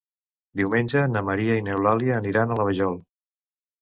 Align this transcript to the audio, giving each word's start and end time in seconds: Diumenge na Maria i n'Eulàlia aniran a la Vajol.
Diumenge 0.61 1.03
na 1.11 1.23
Maria 1.29 1.59
i 1.61 1.65
n'Eulàlia 1.67 2.17
aniran 2.21 2.55
a 2.57 2.61
la 2.63 2.67
Vajol. 2.71 2.99